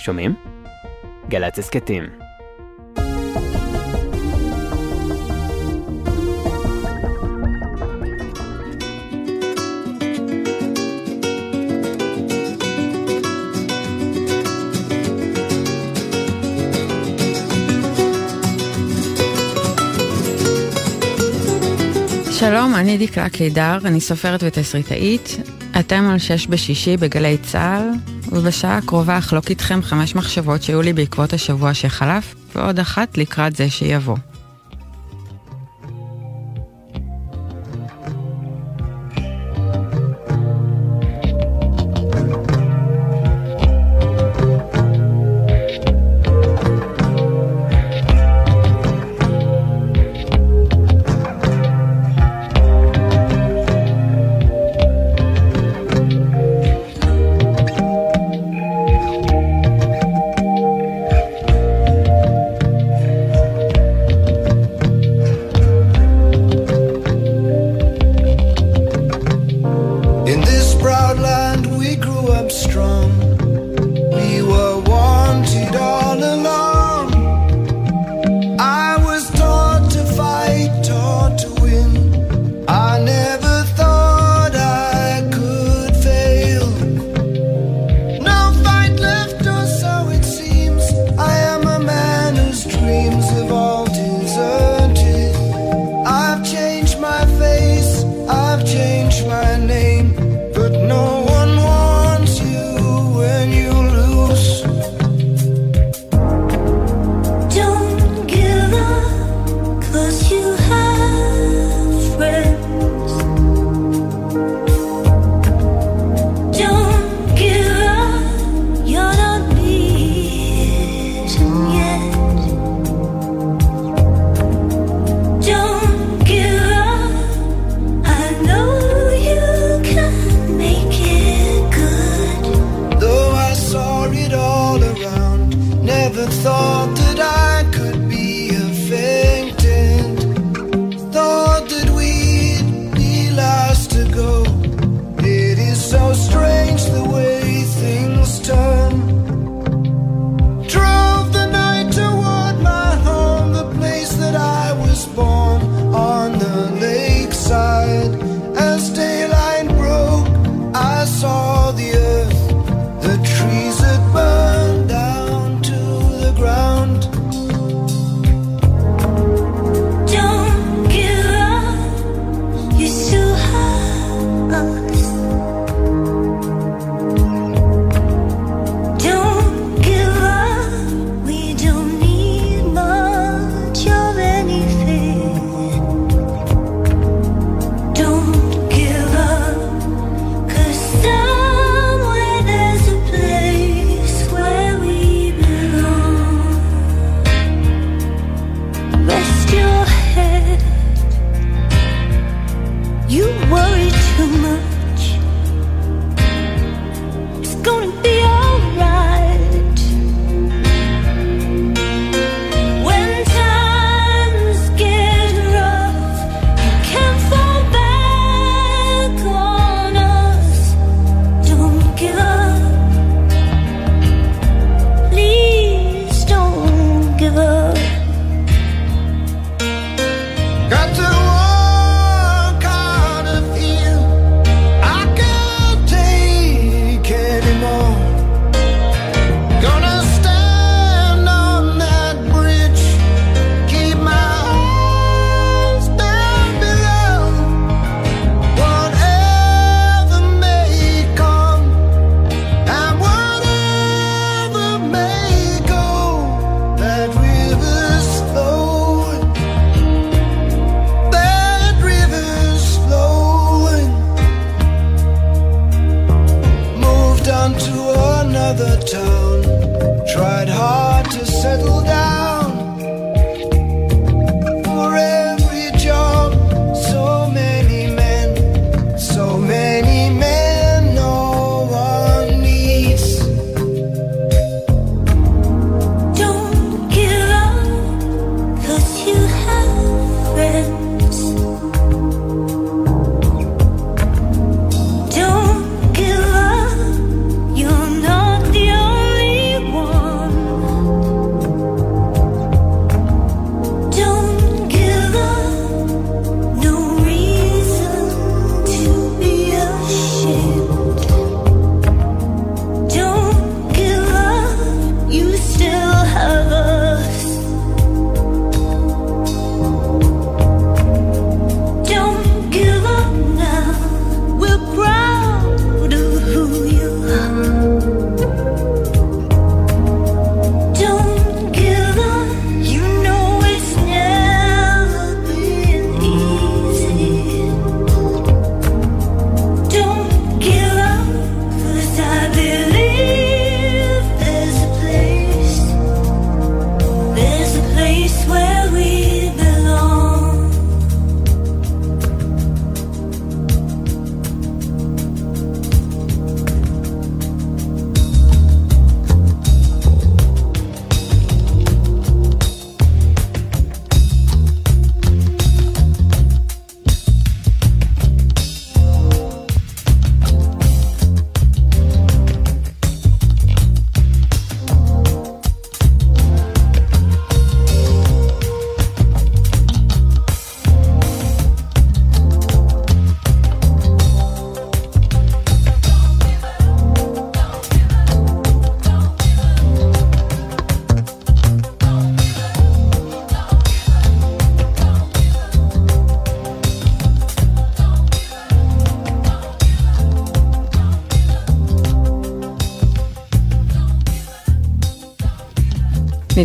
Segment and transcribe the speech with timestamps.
[0.00, 0.34] שומעים?
[1.28, 2.04] גל"צ הסכתים.
[22.30, 25.36] שלום, אני דקלה קידר, אני סופרת ותסריטאית.
[25.80, 31.32] אתם על שש בשישי בגלי צה"ל, ובשעה הקרובה אחלוק איתכם חמש מחשבות שהיו לי בעקבות
[31.32, 34.16] השבוע שחלף, ועוד אחת לקראת זה שיבוא.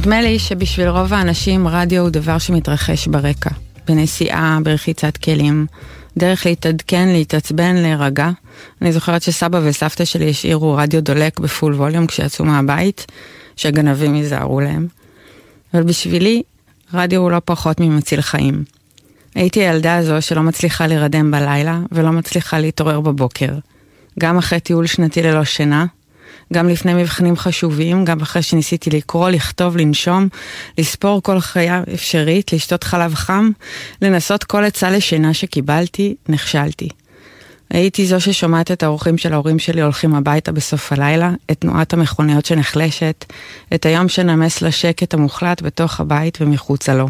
[0.06, 3.50] נדמה לי שבשביל רוב האנשים רדיו הוא דבר שמתרחש ברקע.
[3.88, 5.66] בנסיעה, ברחיצת כלים,
[6.18, 8.30] דרך להתעדכן, להתעצבן, להירגע.
[8.82, 13.06] אני זוכרת שסבא וסבתא שלי השאירו רדיו דולק בפול ווליום כשיצאו מהבית,
[13.56, 14.88] שהגנבים ייזהרו להם.
[15.74, 16.42] אבל בשבילי,
[16.94, 18.64] רדיו הוא לא פחות ממציל חיים.
[19.36, 23.54] הייתי הילדה הזו שלא מצליחה להירדם בלילה ולא מצליחה להתעורר בבוקר.
[24.20, 25.86] גם אחרי טיול שנתי ללא שינה,
[26.54, 30.28] גם לפני מבחנים חשובים, גם אחרי שניסיתי לקרוא, לכתוב, לנשום,
[30.78, 33.50] לספור כל חיה אפשרית, לשתות חלב חם,
[34.02, 36.90] לנסות כל עצה לשינה שקיבלתי, נכשלתי.
[37.70, 42.46] הייתי זו ששומעת את האורחים של ההורים שלי הולכים הביתה בסוף הלילה, את תנועת המכוניות
[42.46, 43.26] שנחלשת,
[43.74, 47.08] את היום שנמס לשקט המוחלט בתוך הבית ומחוצה לו.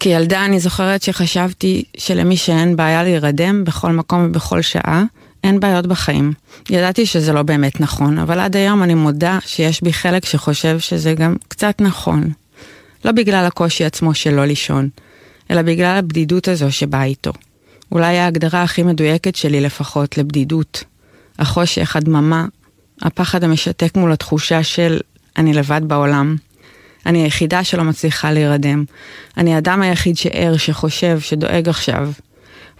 [0.00, 5.04] כילדה אני זוכרת שחשבתי שלמי שאין בעיה להירדם בכל מקום ובכל שעה,
[5.44, 6.32] אין בעיות בחיים.
[6.70, 11.14] ידעתי שזה לא באמת נכון, אבל עד היום אני מודה שיש בי חלק שחושב שזה
[11.14, 12.30] גם קצת נכון.
[13.04, 14.88] לא בגלל הקושי עצמו של לא לישון,
[15.50, 17.32] אלא בגלל הבדידות הזו שבאה איתו.
[17.92, 20.84] אולי ההגדרה הכי מדויקת שלי לפחות לבדידות.
[21.38, 22.46] החושך, הדממה,
[23.02, 25.00] הפחד המשתק מול התחושה של
[25.36, 26.36] אני לבד בעולם.
[27.06, 28.84] אני היחידה שלא מצליחה להירדם.
[29.36, 32.10] אני האדם היחיד שער, שחושב, שדואג עכשיו.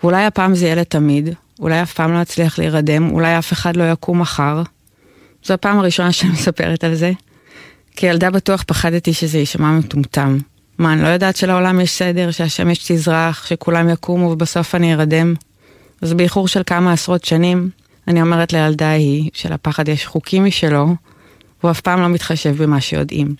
[0.02, 3.93] ואולי הפעם זה יהיה לתמיד, אולי אף פעם לא אצליח להירדם, אולי אף אחד לא
[3.93, 4.62] יקום מחר.
[5.44, 7.12] זו הפעם הראשונה שאני מספרת על זה.
[7.96, 10.38] כילדה בטוח פחדתי שזה יישמע מטומטם.
[10.78, 15.34] מה, אני לא יודעת שלעולם יש סדר, שהשמש תזרח, שכולם יקומו ובסוף אני ארדם?
[16.02, 17.70] אז באיחור של כמה עשרות שנים,
[18.08, 20.94] אני אומרת לילדה ההיא, שלפחד יש חוקים משלו,
[21.61, 23.34] והוא אף פעם לא מתחשב במה שיודעים.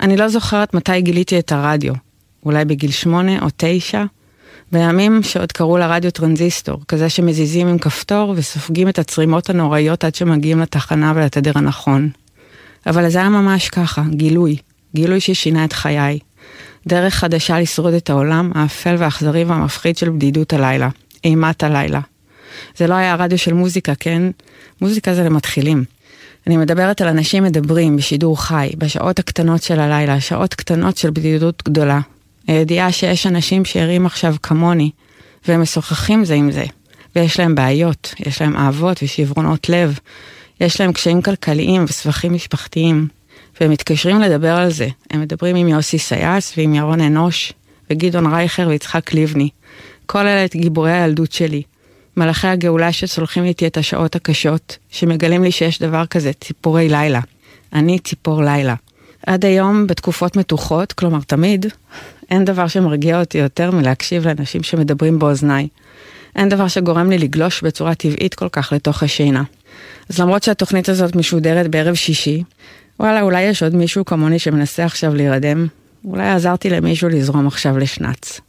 [0.00, 1.94] אני לא זוכרת מתי גיליתי את הרדיו,
[2.46, 4.04] אולי בגיל שמונה או תשע,
[4.72, 10.60] בימים שעוד קראו לרדיו טרנזיסטור, כזה שמזיזים עם כפתור וסופגים את הצרימות הנוראיות עד שמגיעים
[10.60, 12.10] לתחנה ולתדר הנכון.
[12.86, 14.56] אבל זה היה ממש ככה, גילוי,
[14.94, 16.18] גילוי ששינה את חיי.
[16.86, 20.88] דרך חדשה לשרוד את העולם האפל והאכזרי והמפחיד של בדידות הלילה,
[21.24, 22.00] אימת הלילה.
[22.76, 24.22] זה לא היה רדיו של מוזיקה, כן?
[24.80, 25.84] מוזיקה זה למתחילים.
[26.46, 31.62] אני מדברת על אנשים מדברים בשידור חי, בשעות הקטנות של הלילה, שעות קטנות של בדידות
[31.64, 32.00] גדולה.
[32.46, 34.90] הידיעה שיש אנשים שערים עכשיו כמוני,
[35.48, 36.64] והם משוחחים זה עם זה,
[37.16, 39.98] ויש להם בעיות, יש להם אהבות ושברונות לב,
[40.60, 43.08] יש להם קשיים כלכליים וסבכים משפחתיים,
[43.60, 44.88] והם מתקשרים לדבר על זה.
[45.10, 47.52] הם מדברים עם יוסי סייס ועם ירון אנוש,
[47.90, 49.48] וגדעון רייכר ויצחק לבני.
[50.06, 51.62] כל אלה את גיבורי הילדות שלי.
[52.16, 57.20] מלאכי הגאולה שצולחים איתי את השעות הקשות, שמגלים לי שיש דבר כזה, ציפורי לילה.
[57.72, 58.74] אני ציפור לילה.
[59.26, 61.66] עד היום, בתקופות מתוחות, כלומר תמיד,
[62.32, 65.68] אין דבר שמרגיע אותי יותר מלהקשיב לאנשים שמדברים באוזניי.
[66.36, 69.42] אין דבר שגורם לי לגלוש בצורה טבעית כל כך לתוך השינה.
[70.08, 72.42] אז למרות שהתוכנית הזאת משודרת בערב שישי,
[73.00, 75.66] וואלה, אולי יש עוד מישהו כמוני שמנסה עכשיו להירדם?
[76.04, 78.40] אולי עזרתי למישהו לזרום עכשיו לשנץ.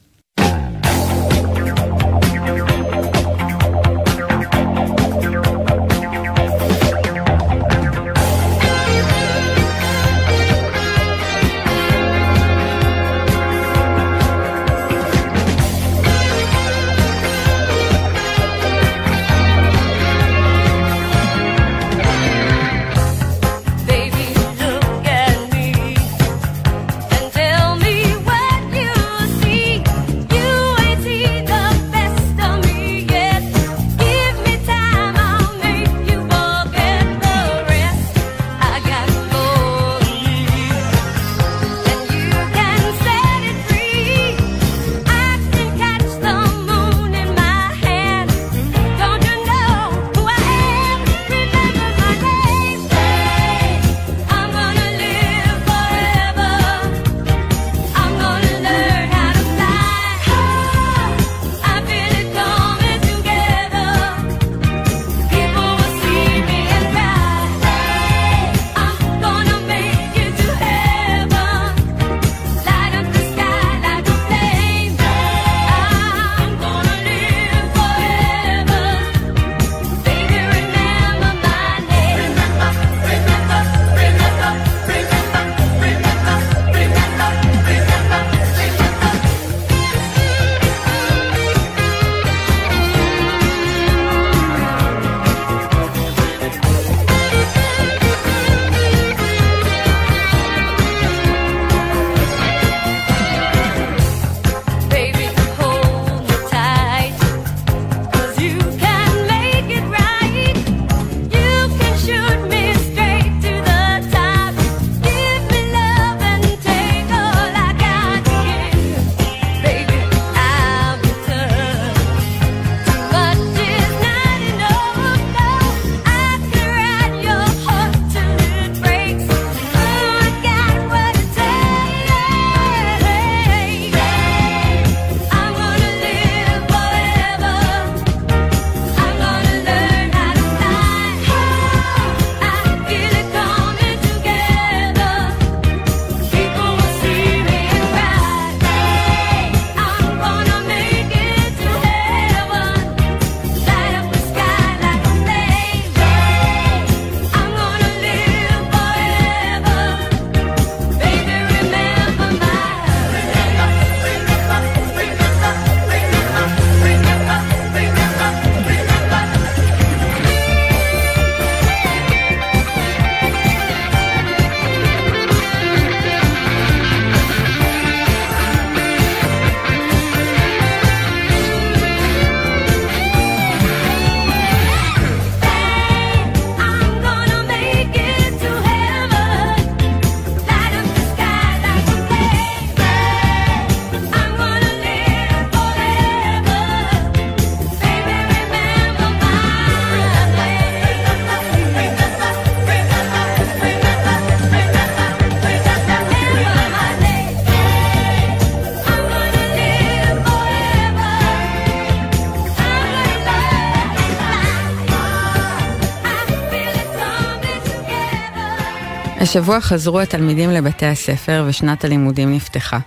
[219.35, 222.79] השבוע חזרו התלמידים לבתי הספר ושנת הלימודים נפתחה.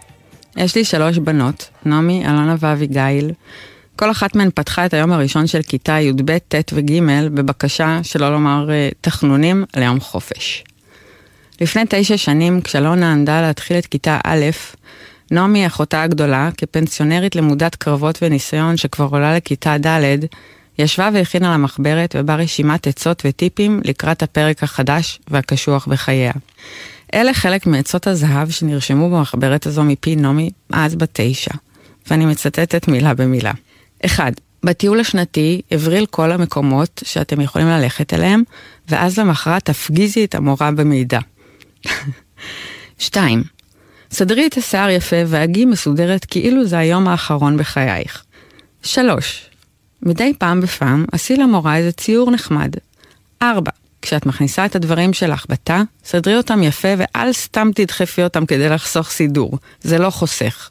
[0.57, 3.33] יש לי שלוש בנות, נעמי, אלונה ואביגיל.
[3.97, 7.03] כל אחת מהן פתחה את היום הראשון של כיתה י"ב, ט' וג'
[7.35, 10.65] בבקשה, שלא לומר אה, תחנונים, ליום חופש.
[11.61, 14.45] לפני תשע שנים, כשאלונה ענדה להתחיל את כיתה א',
[15.31, 20.19] נעמי, אחותה הגדולה, כפנסיונרית למודת קרבות וניסיון שכבר עולה לכיתה ד',
[20.79, 26.33] ישבה והכינה לה מחברת ובה רשימת עצות וטיפים לקראת הפרק החדש והקשוח בחייה.
[27.15, 31.51] אלה חלק מעצות הזהב שנרשמו במחברת הזו מפי נעמי אז בתשע,
[32.11, 33.53] ואני מצטטת מילה במילה.
[34.07, 34.33] 1.
[34.65, 38.43] בטיול השנתי הבריל כל המקומות שאתם יכולים ללכת אליהם,
[38.89, 41.19] ואז למחרת תפגיזי את המורה במידע.
[42.99, 43.43] 2.
[44.11, 48.25] סדרי את השיער יפה והגי מסודרת כאילו זה היום האחרון בחייך.
[48.83, 49.51] 3.
[50.07, 52.73] מדי פעם בפעם עשי למורה איזה ציור נחמד.
[53.43, 53.71] 4.
[54.03, 59.11] כשאת מכניסה את הדברים שלך בתא, סדרי אותם יפה ואל סתם תדחפי אותם כדי לחסוך
[59.11, 60.71] סידור, זה לא חוסך.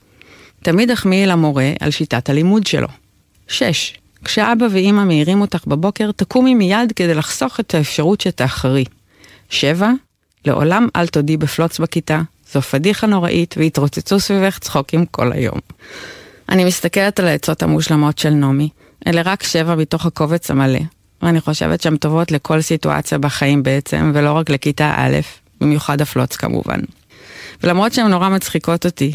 [0.64, 2.88] תמיד החמיאי למורה על שיטת הלימוד שלו.
[3.48, 3.94] 6.
[4.24, 8.84] כשאבא ואימא מעירים אותך בבוקר, תקומי מיד כדי לחסוך את האפשרות שתאחרי.
[9.50, 9.92] 7.
[10.46, 12.22] לעולם אל תודי בפלוץ בכיתה,
[12.54, 15.60] זו פדיחה נוראית והתרוצצו סביבך צחוקים כל היום.
[16.50, 18.70] אני מסתכלת על העצות המושלמות של נעמי,
[19.08, 20.80] אלה רק שבע מתוך הקובץ המלא,
[21.22, 25.18] ואני חושבת שהן טובות לכל סיטואציה בחיים בעצם, ולא רק לכיתה א',
[25.62, 26.80] במיוחד הפלוץ כמובן.
[27.64, 29.12] ולמרות שהן נורא מצחיקות אותי,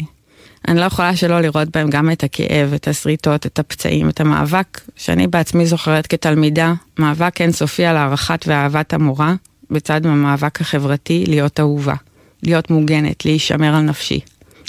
[0.67, 4.81] אני לא יכולה שלא לראות בהם גם את הכאב, את השריטות, את הפצעים, את המאבק
[4.95, 9.33] שאני בעצמי זוכרת כתלמידה, מאבק אינסופי על הערכת ואהבת המורה,
[9.71, 11.95] בצד המאבק החברתי להיות אהובה,
[12.43, 14.19] להיות מוגנת, להישמר על נפשי.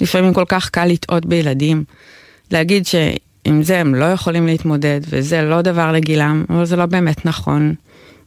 [0.01, 1.83] לפעמים כל כך קל לטעות בילדים,
[2.51, 2.85] להגיד
[3.47, 7.73] שעם זה הם לא יכולים להתמודד, וזה לא דבר לגילם, אבל זה לא באמת נכון.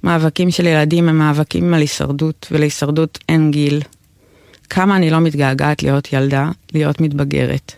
[0.04, 3.82] מאבקים של ילדים הם מאבקים על הישרדות, ולהישרדות אין גיל.
[4.70, 7.72] כמה אני לא מתגעגעת להיות ילדה, להיות מתבגרת.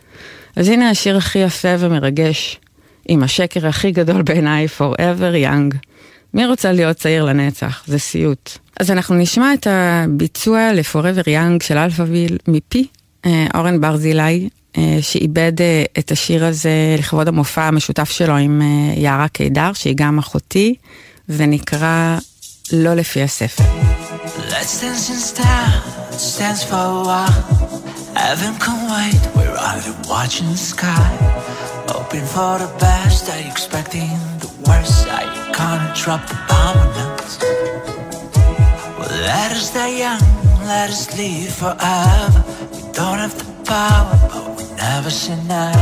[0.57, 2.61] אז הנה השיר הכי יפה ומרגש,
[3.09, 5.77] עם השקר הכי גדול בעיניי, Forever Young.
[6.35, 7.83] מי רוצה להיות צעיר לנצח?
[7.87, 8.59] זה סיוט.
[8.81, 12.87] אז אנחנו נשמע את הביצוע ל-Forever Young של Alphaville מפי
[13.55, 14.49] אורן ברזילי,
[14.79, 18.63] אה, שאיבד אה, את השיר הזה לכבוד המופע המשותף שלו עם
[18.97, 20.75] יערה קידר, שהיא גם אחותי,
[21.29, 22.19] ונקרא
[22.73, 23.65] לא לפי הספר.
[24.51, 27.59] Let's dance in style, let's dance for a while.
[28.15, 31.09] Heaven can wait, we're either watching the sky.
[31.89, 34.11] Hoping for the best, are you expecting
[34.45, 35.07] the worst?
[35.17, 37.33] Are you gonna drop the bomb on us?
[38.99, 40.25] Well, let us die young,
[40.73, 42.48] let us live forever.
[42.99, 45.79] Don't have the power, but we never say never.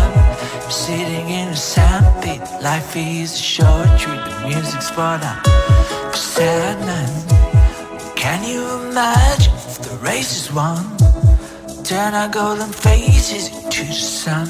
[0.62, 5.40] I'm sitting in a sandpit, life is a short trip, the music's for now.
[6.12, 7.24] Sadness.
[8.16, 10.84] Can you imagine if the race is won?
[11.84, 14.48] Turn our golden faces into the sun.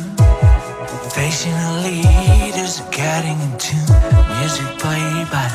[1.14, 3.76] Facing the leaders, getting into
[4.40, 5.46] music played by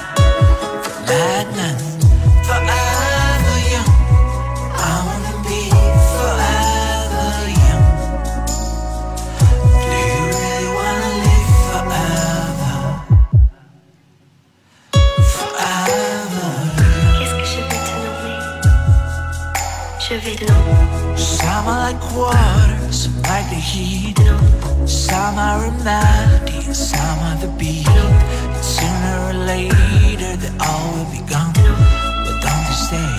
[1.07, 1.90] the
[21.71, 24.19] Like water, some like the heat.
[24.85, 27.87] Some are romantic, some are the beat.
[27.87, 31.53] And sooner or later, they all will be gone.
[32.25, 33.11] But don't they stay?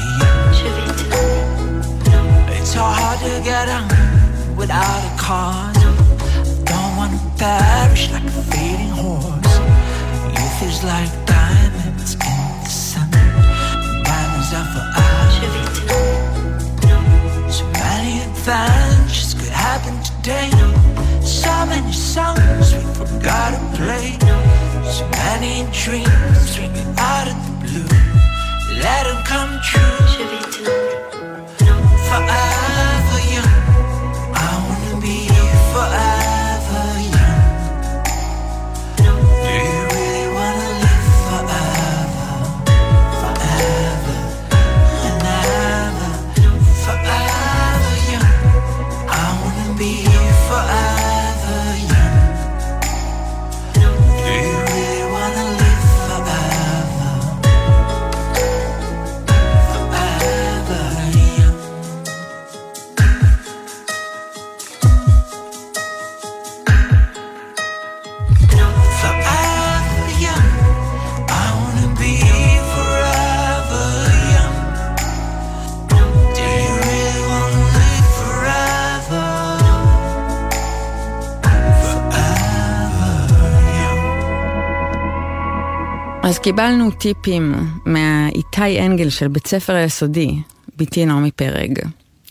[2.58, 3.88] It's so hard to get on
[4.54, 5.82] without a cause.
[6.64, 9.54] Don't want to perish like a fading horse.
[10.36, 11.21] Youth is like
[18.52, 20.50] many adventures could happen today.
[21.22, 24.18] So many songs we forgot to play.
[24.96, 27.51] So many dreams ringing out of
[86.54, 87.54] קיבלנו טיפים
[87.86, 90.34] מהאיתי אנגל של בית ספר היסודי,
[90.76, 91.78] בתי נעמי פרג.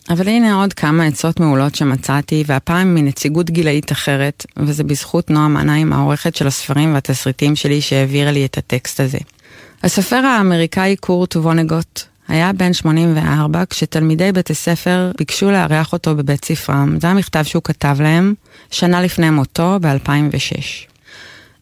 [0.09, 5.93] אבל הנה עוד כמה עצות מעולות שמצאתי, והפעם מנציגות גילאית אחרת, וזה בזכות נועה מנהיים,
[5.93, 9.17] העורכת של הספרים והתסריטים שלי, שהעבירה לי את הטקסט הזה.
[9.83, 16.97] הסופר האמריקאי קורט וונגוט היה בן 84 כשתלמידי בית הספר ביקשו לארח אותו בבית ספרם.
[17.01, 18.33] זה המכתב שהוא כתב להם
[18.71, 20.90] שנה לפני מותו ב-2006.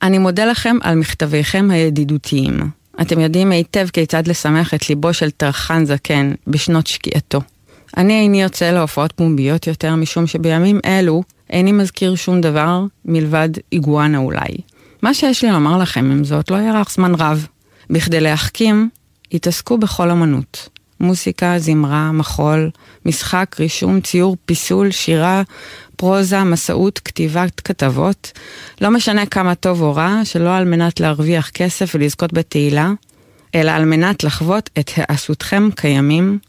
[0.02, 2.60] אני מודה לכם על מכתביכם הידידותיים.
[3.02, 7.42] אתם יודעים היטב כיצד לשמח את ליבו של טרחן זקן בשנות שקיעתו.
[7.98, 14.18] אני איני יוצא להופעות פומביות יותר, משום שבימים אלו איני מזכיר שום דבר מלבד איגואנה
[14.18, 14.58] אולי.
[15.02, 17.48] מה שיש לי לומר לכם עם זאת לא יארך זמן רב.
[17.90, 18.90] בכדי להחכים,
[19.34, 20.70] התעסקו בכל אמנות.
[21.00, 22.70] מוסיקה, זמרה, מחול,
[23.06, 25.42] משחק, רישום, ציור, פיסול, שירה,
[25.96, 28.32] פרוזה, מסעות, כתיבת כתבות.
[28.82, 32.92] לא משנה כמה טוב או רע, שלא על מנת להרוויח כסף ולזכות בתהילה,
[33.56, 36.40] אלא על מנת לחוות את העשותכם קיימים,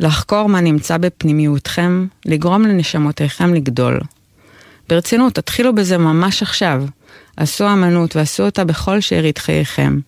[0.00, 4.00] לחקור מה נמצא בפנימיותכם, לגרום לנשמותיכם לגדול.
[4.88, 6.84] ברצינות, תתחילו בזה ממש עכשיו.
[7.36, 9.98] עשו אמנות ועשו אותה בכל שארית חייכם.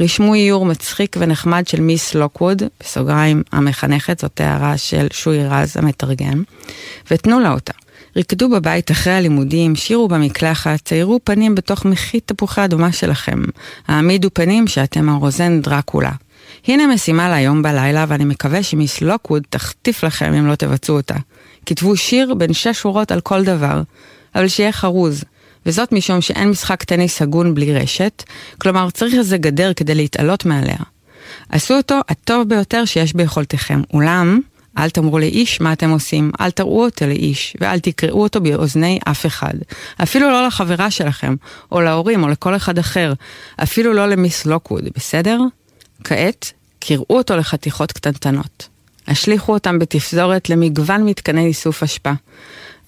[0.00, 6.42] רשמו איור מצחיק ונחמד של מיס לוקווד, בסוגריים המחנכת, זאת הערה של שוי רז המתרגם,
[7.10, 7.72] ותנו לה אותה.
[8.16, 13.42] רקדו בבית אחרי הלימודים, שירו במקלחת, ציירו פנים בתוך מחית תפוחי אדומה שלכם.
[13.88, 16.12] העמידו פנים שאתם הרוזן דרקולה.
[16.66, 21.14] הנה משימה להיום בלילה, ואני מקווה שמיס לוקווד תחטיף לכם אם לא תבצעו אותה.
[21.66, 23.82] כתבו שיר בין שש שורות על כל דבר,
[24.34, 25.24] אבל שיהיה חרוז.
[25.66, 28.22] וזאת משום שאין משחק טניס הגון בלי רשת,
[28.58, 30.78] כלומר צריך איזה גדר כדי להתעלות מעליה.
[31.48, 34.40] עשו אותו הטוב ביותר שיש ביכולתכם, אולם
[34.78, 39.26] אל תאמרו לאיש מה אתם עושים, אל תראו אותו לאיש, ואל תקראו אותו באוזני אף
[39.26, 39.54] אחד.
[40.02, 41.34] אפילו לא לחברה שלכם,
[41.72, 43.12] או להורים, או לכל אחד אחר.
[43.62, 45.40] אפילו לא למיס לוקווד, בסדר?
[46.04, 48.68] כעת, קראו אותו לחתיכות קטנטנות.
[49.08, 52.12] השליכו אותם בתפזורת למגוון מתקני איסוף אשפה.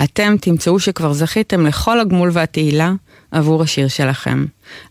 [0.05, 2.93] אתם תמצאו שכבר זכיתם לכל הגמול והתהילה
[3.31, 4.45] עבור השיר שלכם.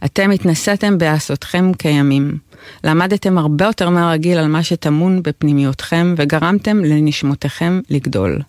[0.05, 2.37] אתם התנסיתם בעשותכם כימים.
[2.83, 8.41] למדתם הרבה יותר מהרגיל על מה שטמון בפנימיותכם וגרמתם לנשמותיכם לגדול.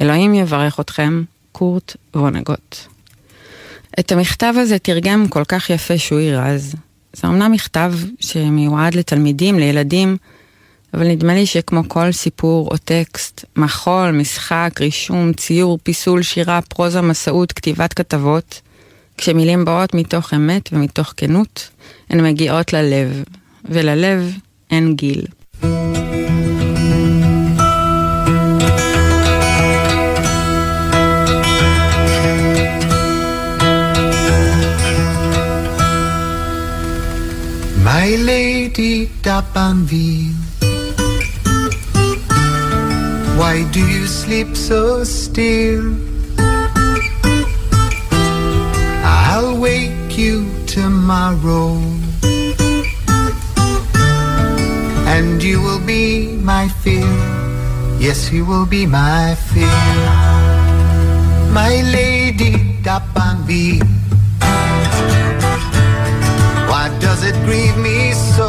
[0.00, 2.76] אלוהים יברך אתכם, קורט וונגוט.
[4.00, 6.74] את המכתב הזה תרגם כל כך יפה שוי רז.
[7.12, 10.16] זה אמנם מכתב שמיועד לתלמידים, לילדים,
[10.94, 17.00] אבל נדמה לי שכמו כל סיפור או טקסט, מחול, משחק, רישום, ציור, פיסול, שירה, פרוזה,
[17.00, 18.60] מסעות, כתיבת כתבות,
[19.18, 21.68] כשמילים באות מתוך אמת ומתוך כנות,
[22.10, 23.24] הן מגיעות ללב,
[23.64, 24.32] וללב
[24.70, 25.26] אין גיל.
[37.86, 39.08] My lady
[43.36, 45.94] Why do you sleep so still?
[49.04, 51.76] I'll wake you tomorrow
[55.14, 57.12] And you will be my fear
[58.00, 59.80] Yes, you will be my fear
[61.52, 62.54] My lady
[62.86, 63.84] Dapanvi
[66.70, 68.45] Why does it grieve me so?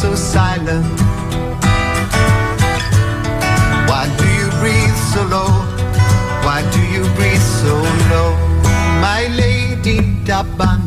[0.00, 0.86] So silent
[3.86, 5.52] Why do you breathe so low?
[6.46, 7.74] Why do you breathe so
[8.08, 8.30] low?
[9.04, 10.79] My lady Dapanvi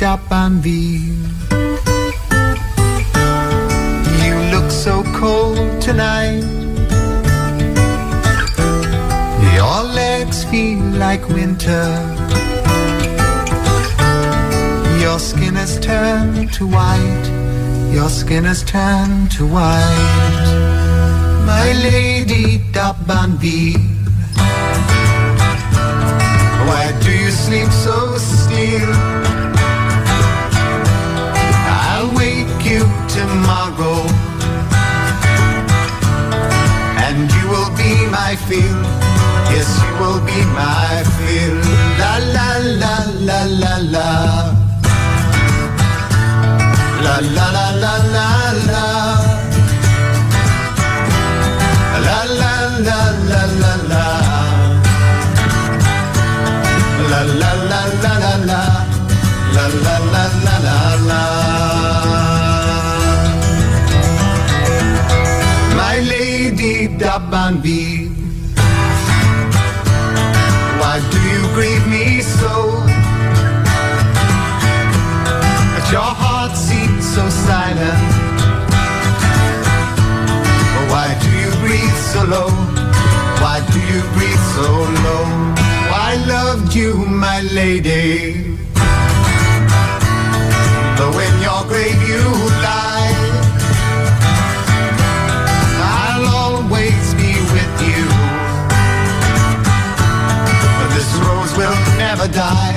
[0.00, 1.30] lady Dapanville
[4.24, 6.44] You look so cold tonight.
[9.54, 11.86] Your legs feel like winter.
[15.00, 17.26] Your skin has turned to white.
[17.92, 20.48] Your skin has turned to white.
[21.46, 23.90] My lady Dapanville
[26.66, 29.19] why do you sleep so still?
[38.48, 38.86] field.
[39.52, 41.64] Yes, you will be my field.
[42.00, 42.48] La la
[42.82, 42.94] la
[43.28, 44.08] la la la.
[47.04, 48.26] La la la la la
[48.68, 48.86] la.
[52.06, 52.52] La la
[52.86, 54.04] la la la la.
[57.10, 58.62] La la la la la la.
[59.54, 61.22] La la la la la la.
[65.76, 67.99] My lady, da Dabanvi.
[86.74, 88.32] You, my lady.
[90.96, 92.22] Though in your grave you
[92.66, 93.14] lie,
[95.98, 98.04] I'll always be with you.
[100.94, 102.76] This rose will never die.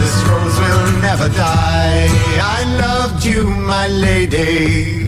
[0.00, 2.08] This rose will never die.
[2.56, 5.06] I loved you, my lady.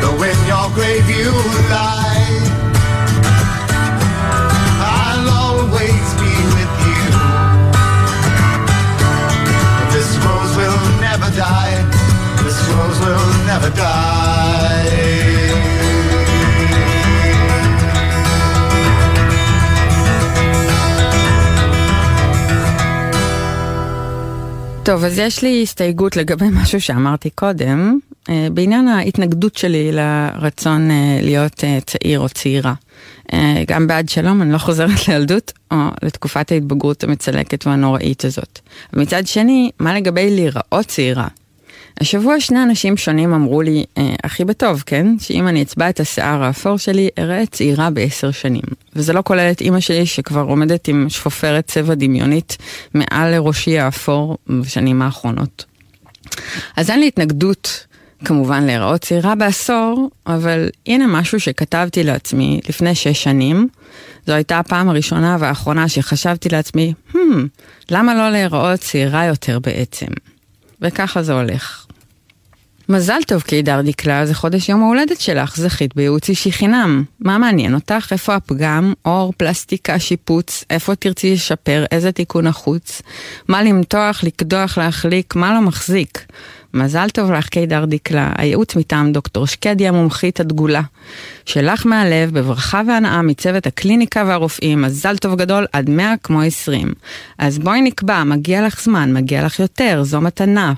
[0.00, 1.30] Though in your grave you
[1.70, 2.07] lie,
[13.58, 13.98] never die.
[24.82, 31.18] טוב, אז יש לי הסתייגות לגבי משהו שאמרתי קודם, אה, בעניין ההתנגדות שלי לרצון אה,
[31.22, 32.74] להיות אה, צעיר או צעירה.
[33.66, 38.58] גם בעד שלום, אני לא חוזרת לילדות או לתקופת ההתבגרות המצלקת והנוראית הזאת.
[38.92, 41.28] ומצד שני, מה לגבי להיראות צעירה?
[42.00, 45.18] השבוע שני אנשים שונים אמרו לי, אה, הכי בטוב, כן?
[45.18, 48.62] שאם אני אצבע את השיער האפור שלי, אראה צעירה בעשר שנים.
[48.96, 52.56] וזה לא כולל את אימא שלי שכבר עומדת עם שפופרת צבע דמיונית
[52.94, 55.64] מעל לראשי האפור בשנים האחרונות.
[56.76, 57.86] אז אין לי התנגדות
[58.24, 63.68] כמובן להיראות צעירה בעשור, אבל הנה משהו שכתבתי לעצמי לפני שש שנים.
[64.26, 67.16] זו הייתה הפעם הראשונה והאחרונה שחשבתי לעצמי, hmm,
[67.90, 70.06] למה לא להיראות צעירה יותר בעצם?
[70.80, 71.87] וככה זה הולך.
[72.90, 77.04] מזל טוב קידר דקלה, זה חודש יום ההולדת שלך, זכית בייעוץ אישי חינם.
[77.20, 78.08] מה מעניין אותך?
[78.12, 78.92] איפה הפגם?
[79.04, 80.64] אור, פלסטיקה, שיפוץ?
[80.70, 81.84] איפה תרצי לשפר?
[81.90, 83.02] איזה תיקון החוץ?
[83.48, 85.36] מה למתוח, לקדוח, להחליק?
[85.36, 86.26] מה לא מחזיק?
[86.74, 90.82] מזל טוב לך קידר דקלה, הייעוץ מטעם דוקטור שקדי המומחית הדגולה.
[91.44, 96.92] שלך מהלב, בברכה והנאה מצוות הקליניקה והרופאים, מזל טוב גדול עד 100 כמו 20.
[97.38, 100.72] אז בואי נקבע, מגיע לך זמן, מגיע לך יותר, זו מתנה.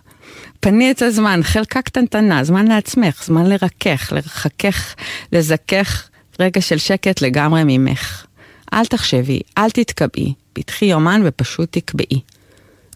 [0.60, 4.94] פני את הזמן, חלקה קטנטנה, זמן לעצמך, זמן לרכך, לרחכך,
[5.32, 6.08] לזכך,
[6.40, 8.26] רגע של שקט לגמרי ממך.
[8.72, 12.20] אל תחשבי, אל תתקבעי, פתחי יומן ופשוט תקבעי.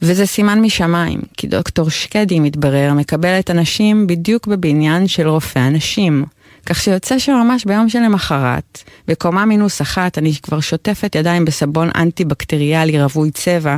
[0.02, 6.24] וזה סימן משמיים, כי דוקטור שקדי, מתברר, מקבלת אנשים בדיוק בבניין של רופא הנשים.
[6.66, 13.30] כך שיוצא שממש ביום שלמחרת, בקומה מינוס אחת, אני כבר שוטפת ידיים בסבון אנטי-בקטריאלי רווי
[13.30, 13.76] צבע,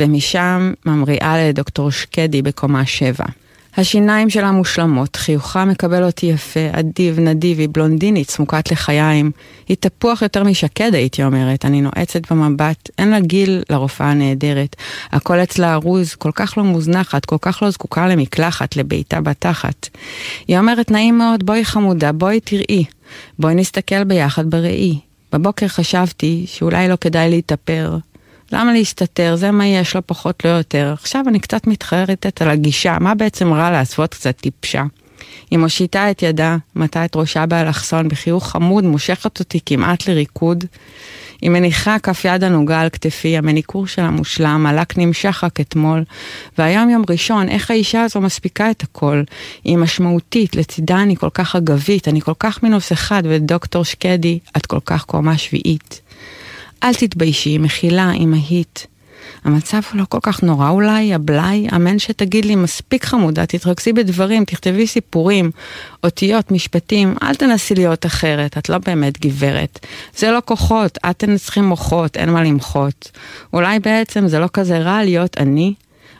[0.00, 3.24] ומשם ממריאה לדוקטור שקדי בקומה שבע.
[3.76, 9.30] השיניים שלה מושלמות, חיוכה מקבל אותי יפה, אדיב, נדיבי, בלונדינית, צמוקת לחיים.
[9.68, 14.76] היא תפוח יותר משקד, הייתי אומרת, אני נועצת במבט, אין לה גיל לרופאה הנהדרת.
[15.12, 19.88] הכל אצלה ארוז, כל כך לא מוזנחת, כל כך לא זקוקה למקלחת, לביתה בתחת.
[20.48, 22.84] היא אומרת, נעים מאוד, בואי חמודה, בואי תראי.
[23.38, 24.98] בואי נסתכל ביחד בראי.
[25.32, 27.96] בבוקר חשבתי שאולי לא כדאי להתאפר,
[28.52, 29.36] למה להסתתר?
[29.36, 30.90] זה מה יש לו פחות לא יותר.
[30.92, 34.84] עכשיו אני קצת מתחרטת על הגישה, מה בעצם רע לעשות קצת טיפשה?
[35.50, 40.64] היא מושיטה את ידה, מטה את ראשה באלכסון, בחיוך חמוד מושכת אותי כמעט לריקוד.
[41.40, 46.04] היא מניחה כף יד הנוגה על כתפי, המניקור שלה מושלם, הלק נמשך רק אתמול.
[46.58, 49.22] והיום יום ראשון, איך האישה הזו מספיקה את הכל?
[49.64, 54.66] היא משמעותית, לצידה אני כל כך אגבית, אני כל כך מינוס אחד, ודוקטור שקדי, את
[54.66, 56.00] כל כך קומה שביעית.
[56.82, 58.86] אל תתביישי, מחילה, אמהית.
[59.44, 64.44] המצב הוא לא כל כך נורא אולי, הבלאי, אמן שתגיד לי, מספיק חמודה, תתרכזי בדברים,
[64.44, 65.50] תכתבי סיפורים,
[66.04, 69.86] אותיות, משפטים, אל תנסי להיות אחרת, את לא באמת גברת.
[70.16, 73.10] זה לא כוחות, את תנצחי מוחות, אין מה למחות.
[73.52, 75.74] אולי בעצם זה לא כזה רע להיות אני,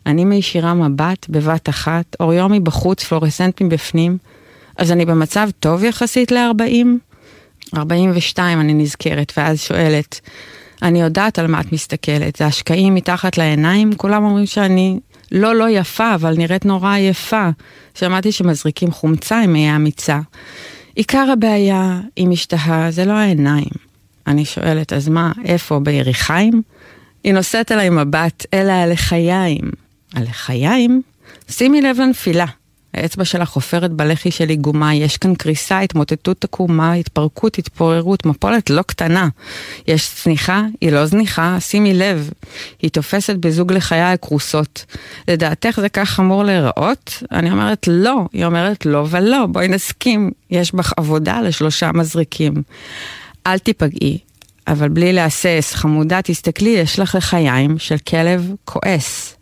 [0.06, 4.18] אני מישירה מבט בבת אחת, אוריו מבחוץ, פלורסנט מבפנים,
[4.76, 7.11] אז אני במצב טוב יחסית ל-40?
[7.76, 10.20] 42 אני נזכרת, ואז שואלת,
[10.82, 14.98] אני יודעת על מה את מסתכלת, זה השקעים מתחת לעיניים, כולם אומרים שאני
[15.32, 17.48] לא לא יפה, אבל נראית נורא יפה.
[17.94, 20.20] שמעתי שמזריקים חומצה אם אהיה אמיצה.
[20.94, 23.70] עיקר הבעיה, אם משתהה, זה לא העיניים.
[24.26, 26.62] אני שואלת, אז מה, איפה, ביריחיים?
[27.24, 29.70] היא נושאת אליי מבט, אלה הלחיים.
[30.14, 31.02] הלחיים?
[31.50, 32.46] שימי לב לנפילה.
[32.94, 38.82] האצבע שלך חופרת בלחי של איגומה, יש כאן קריסה, התמוטטות עקומה, התפרקות, התפוררות, מפולת לא
[38.82, 39.28] קטנה.
[39.88, 42.30] יש צניחה, היא לא זניחה, שימי לב,
[42.82, 44.84] היא תופסת בזוג לחיי הכרוסות.
[45.28, 47.22] לדעתך זה כך אמור להיראות?
[47.32, 52.54] אני אומרת לא, היא אומרת לא ולא, בואי נסכים, יש בך עבודה לשלושה מזריקים.
[53.46, 54.18] אל תיפגעי,
[54.68, 59.36] אבל בלי להסס, חמודה, תסתכלי, יש לך לחיים של כלב כועס.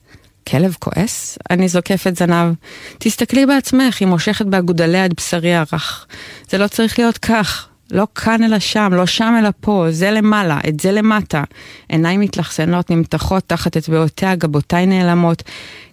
[0.50, 1.38] כלב כועס?
[1.50, 2.54] אני זוקפת זנב.
[2.98, 6.06] תסתכלי בעצמך, היא מושכת באגודלי עד בשרי הרך.
[6.50, 7.66] זה לא צריך להיות כך.
[7.90, 11.44] לא כאן אלא שם, לא שם אלא פה, זה למעלה, את זה למטה.
[11.88, 15.42] עיניים מתלחסנות, נמתחות תחת אצבעותיה, גבותיי נעלמות.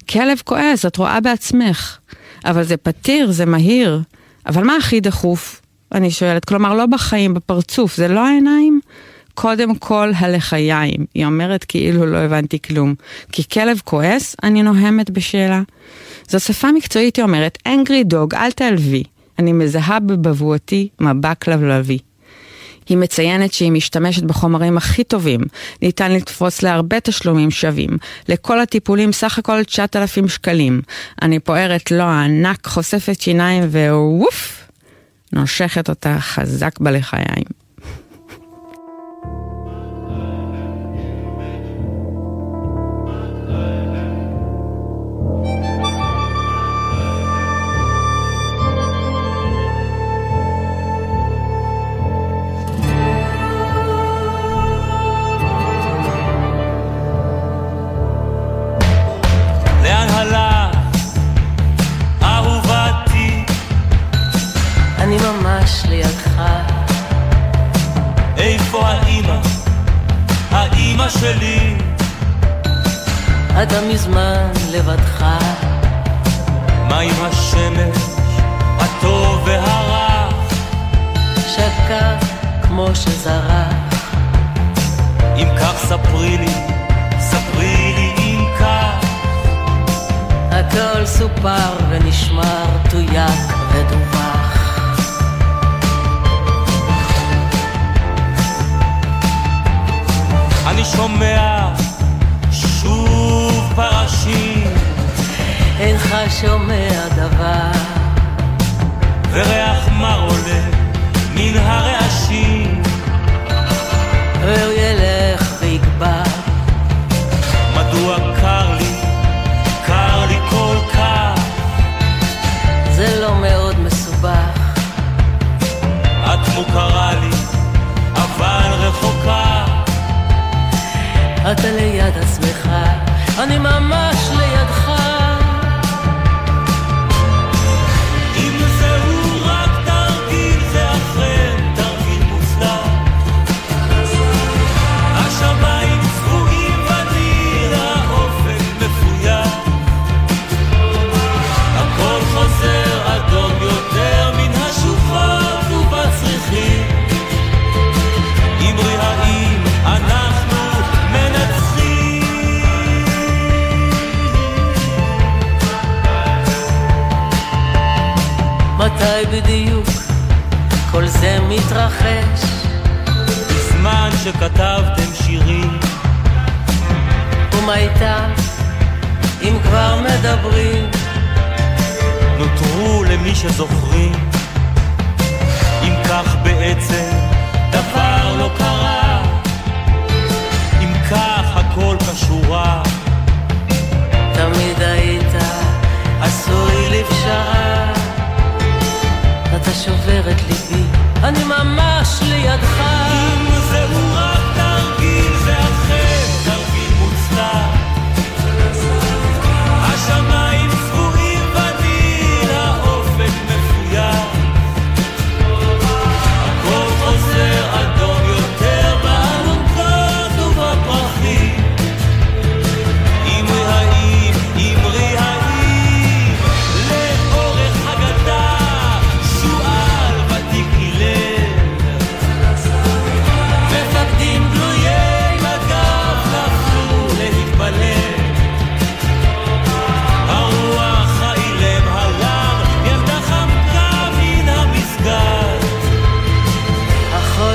[0.10, 1.98] כלב כועס, את רואה בעצמך.
[2.46, 4.02] אבל זה פתיר, זה מהיר.
[4.46, 5.62] אבל מה הכי דחוף?
[5.92, 8.80] אני שואלת, כלומר, לא בחיים, בפרצוף, זה לא העיניים?
[9.40, 11.06] קודם כל הלחיים.
[11.14, 12.96] היא אומרת כאילו לא הבנתי כלום.
[13.32, 15.62] כי כלב כועס, אני נוהמת בשאלה.
[16.30, 19.04] זו שפה מקצועית, היא אומרת, angry dog, אל תעלבי.
[19.40, 21.98] אני מזהה בבבואתי מבק לבלבי.
[22.90, 25.42] היא מציינת שהיא משתמשת בחומרים הכי טובים,
[25.82, 27.98] ניתן לתפוס להרבה תשלומים שווים.
[28.30, 30.82] לכל הטיפולים סך הכל 9,000 שקלים.
[31.22, 34.68] אני פוערת לו הענק, חושפת שיניים וווף,
[35.34, 37.57] נושכת אותה חזק בלחיים.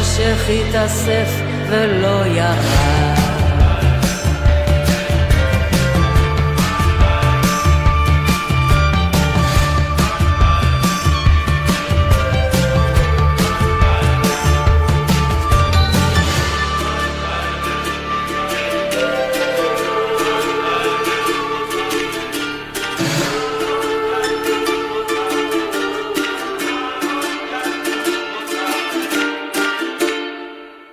[0.03, 3.22] החושך התאסף ולא ירד.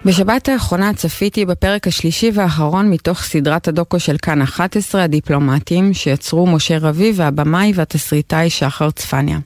[0.09, 6.77] בשבת האחרונה צפיתי בפרק השלישי והאחרון מתוך סדרת הדוקו של כאן 11 הדיפלומטים שיצרו משה
[6.77, 9.39] רביב והבמאי והתסריטאי שחר צפניה.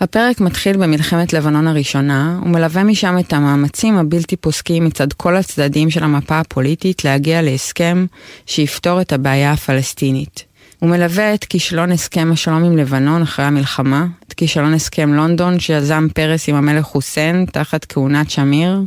[0.00, 6.04] הפרק מתחיל במלחמת לבנון הראשונה, ומלווה משם את המאמצים הבלתי פוסקים מצד כל הצדדים של
[6.04, 8.06] המפה הפוליטית להגיע להסכם
[8.46, 10.51] שיפתור את הבעיה הפלסטינית.
[10.82, 16.06] הוא מלווה את כישלון הסכם השלום עם לבנון אחרי המלחמה, את כישלון הסכם לונדון שיזם
[16.14, 18.80] פרס עם המלך חוסיין תחת כהונת שמיר,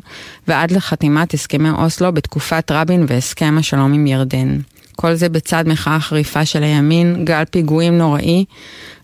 [0.47, 4.59] ועד לחתימת הסכמי אוסלו בתקופת רבין והסכם השלום עם ירדן.
[4.95, 8.45] כל זה בצד מחאה חריפה של הימין, גל פיגועים נוראי,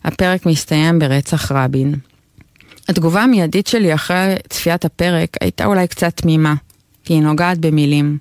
[0.03, 1.95] הפרק מסתיים ברצח רבין.
[2.89, 6.53] התגובה המיידית שלי אחרי צפיית הפרק הייתה אולי קצת תמימה,
[7.05, 8.17] כי היא נוגעת במילים.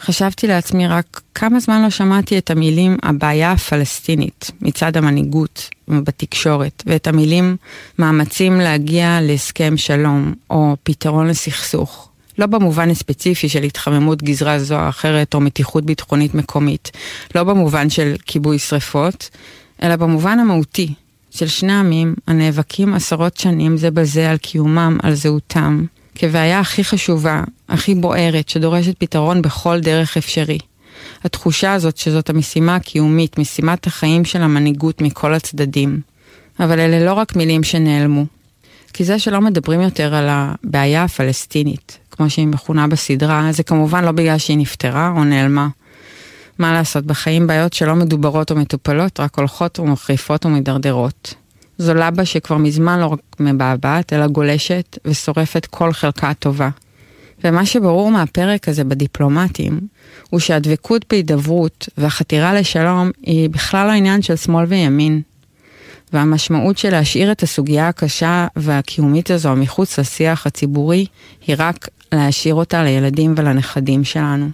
[0.00, 7.06] חשבתי לעצמי רק כמה זמן לא שמעתי את המילים הבעיה הפלסטינית מצד המנהיגות ובתקשורת, ואת
[7.06, 7.56] המילים
[7.98, 12.08] מאמצים להגיע להסכם שלום או פתרון לסכסוך.
[12.38, 16.90] לא במובן הספציפי של התחממות גזרה זו או אחרת או מתיחות ביטחונית מקומית,
[17.34, 19.30] לא במובן של כיבוי שרפות,
[19.82, 20.94] אלא במובן המהותי
[21.30, 25.84] של שני עמים הנאבקים עשרות שנים זה בזה על קיומם, על זהותם,
[26.20, 30.58] כבעיה הכי חשובה, הכי בוערת, שדורשת פתרון בכל דרך אפשרי.
[31.24, 36.00] התחושה הזאת שזאת המשימה הקיומית, משימת החיים של המנהיגות מכל הצדדים.
[36.60, 38.24] אבל אלה לא רק מילים שנעלמו.
[38.92, 44.12] כי זה שלא מדברים יותר על הבעיה הפלסטינית, כמו שהיא מכונה בסדרה, זה כמובן לא
[44.12, 45.68] בגלל שהיא נפטרה או נעלמה.
[46.58, 51.34] מה לעשות, בחיים בעיות שלא מדוברות או מטופלות, רק הולכות ומחריפות ומידרדרות.
[51.80, 56.68] זו לבה שכבר מזמן לא רק מבעבעת, אלא גולשת ושורפת כל חלקה טובה.
[57.44, 59.80] ומה שברור מהפרק הזה בדיפלומטים,
[60.30, 65.22] הוא שהדבקות בהידברות והחתירה לשלום היא בכלל לא עניין של שמאל וימין.
[66.12, 71.06] והמשמעות של להשאיר את הסוגיה הקשה והקיומית הזו מחוץ לשיח הציבורי,
[71.46, 74.48] היא רק להשאיר אותה לילדים ולנכדים שלנו.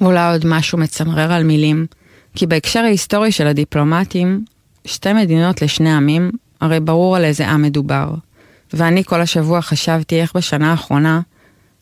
[0.00, 1.86] אולי עוד משהו מצמרר על מילים,
[2.34, 4.44] כי בהקשר ההיסטורי של הדיפלומטים,
[4.86, 6.30] שתי מדינות לשני עמים,
[6.60, 8.10] הרי ברור על איזה עם מדובר.
[8.72, 11.20] ואני כל השבוע חשבתי איך בשנה האחרונה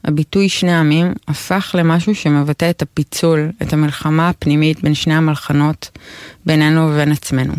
[0.05, 5.91] הביטוי שני עמים הפך למשהו שמבטא את הפיצול, את המלחמה הפנימית בין שני המלחנות
[6.47, 7.55] בינינו ובין עצמנו.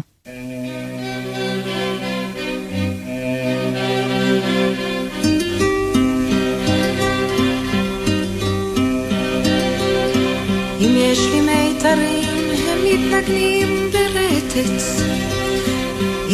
[10.80, 12.30] אם יש לי מיתרים,
[12.68, 15.25] הם מתנגנים ברטץ.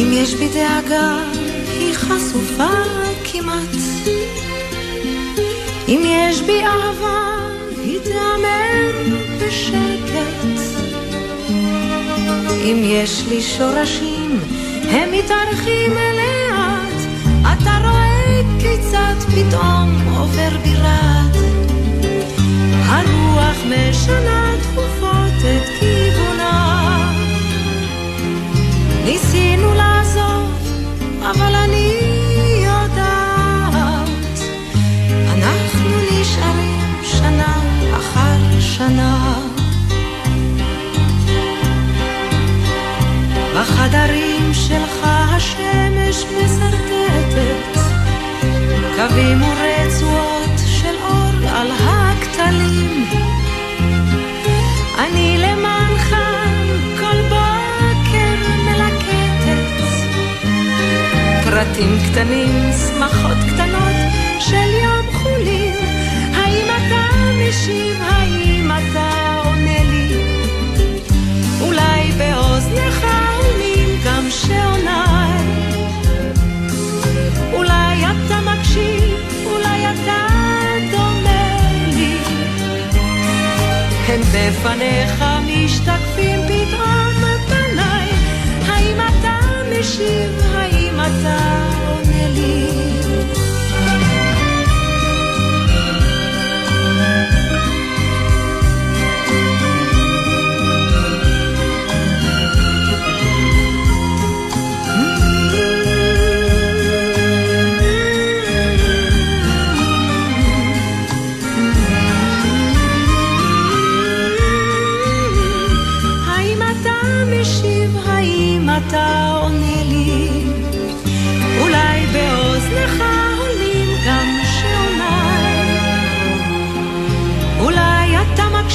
[0.02, 1.18] אם יש בי דאגה,
[1.80, 2.74] היא חשופה
[3.24, 3.76] כמעט.
[5.88, 7.38] אם יש בי אהבה,
[7.78, 8.92] היא תיאמר
[9.40, 10.62] בשקט.
[12.64, 14.40] אם יש לי שורשים,
[14.90, 17.02] הם מתארחים לאט.
[17.42, 21.36] אתה רואה כיצד פתאום עובר בירת.
[22.86, 24.51] הרוח משנה
[43.92, 47.80] בחדרים שלך השמש מסרטטת
[48.96, 53.06] קווים ורצועות של אור על הכתלים.
[55.00, 56.16] אני למענך
[57.00, 58.36] כל בוקר
[58.66, 59.84] מלקטת
[61.44, 63.96] פרטים קטנים, שמחות קטנות
[64.40, 65.76] של יום חולין.
[66.34, 68.02] האם אתה משיב?
[68.02, 69.21] האם אתה
[78.72, 80.28] מקשיב, אולי אתה
[80.92, 81.60] דומה
[81.94, 82.18] לי.
[84.08, 86.01] הם בפניך משתקפים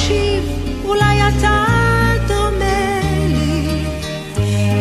[0.07, 0.43] אתה מקשיב,
[0.85, 1.65] אולי אתה
[2.27, 3.85] דומה לי.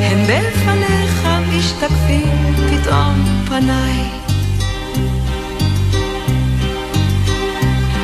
[0.00, 4.10] הם בפניך משתקפים פתאום פניי.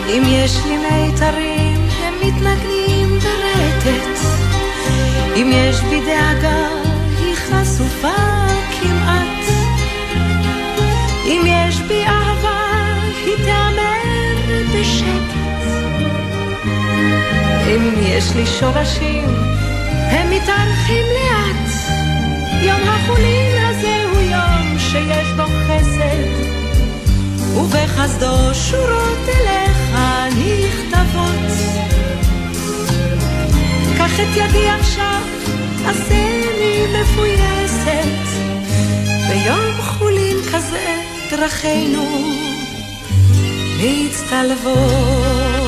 [0.09, 4.21] אם יש לי מיתרים, הם מתנגנים ברטט.
[5.37, 6.69] אם יש בי דאגה,
[7.19, 8.32] היא חשופה
[17.77, 19.29] אם יש לי שורשים,
[20.11, 21.71] הם מתארחים לאט.
[22.63, 26.27] יום החולין הזה הוא יום שיש בו חסד,
[27.57, 29.97] ובחסדו שורות אליך
[30.29, 31.53] נכתבות.
[33.99, 35.23] קח את ידי עכשיו,
[35.87, 38.23] עשני מפויסת,
[39.29, 40.97] ביום חולין כזה
[41.31, 42.07] דרכינו
[43.79, 45.62] מצטלבות.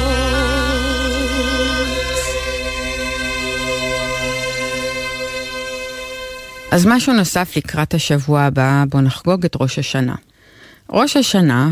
[6.75, 10.15] אז משהו נוסף לקראת השבוע הבא, בואו נחגוג את ראש השנה.
[10.91, 11.71] ראש השנה,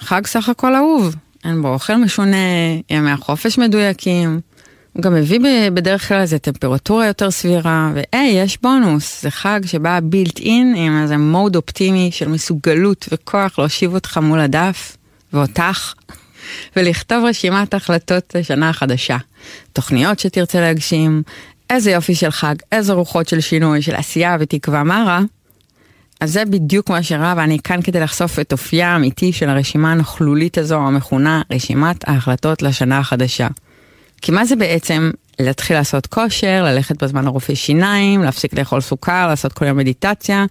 [0.00, 2.36] חג סך הכל אהוב, אין בו אוכל משונה,
[2.90, 4.40] ימי החופש מדויקים.
[4.92, 5.40] הוא גם מביא
[5.74, 11.02] בדרך כלל איזה טמפרטורה יותר סבירה, והי, יש בונוס, זה חג שבא בילט אין עם
[11.02, 14.96] איזה מוד אופטימי של מסוגלות וכוח להושיב אותך מול הדף,
[15.32, 15.94] ואותך,
[16.76, 19.16] ולכתוב רשימת החלטות לשנה החדשה.
[19.72, 21.22] תוכניות שתרצה להגשים,
[21.70, 25.20] איזה יופי של חג, איזה רוחות של שינוי, של עשייה ותקווה, מה רע?
[26.20, 30.58] אז זה בדיוק מה שרע, ואני כאן כדי לחשוף את אופייה האמיתי של הרשימה הנכלולית
[30.58, 33.48] הזו, המכונה רשימת ההחלטות לשנה החדשה.
[34.22, 35.10] כי מה זה בעצם
[35.40, 40.44] להתחיל לעשות כושר, ללכת בזמן לרופא שיניים, להפסיק לאכול סוכר, לעשות כל יום מדיטציה,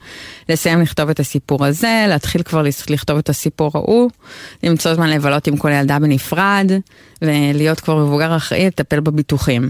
[0.50, 4.10] לסיים לכתוב את הסיפור הזה, להתחיל כבר לכתוב את הסיפור ההוא,
[4.64, 6.72] למצוא זמן לבלות עם כל ילדה בנפרד,
[7.22, 9.70] ולהיות כבר מבוגר אחראי, לטפל בביטוחים.